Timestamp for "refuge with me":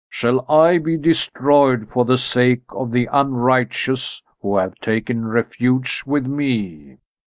5.27-6.97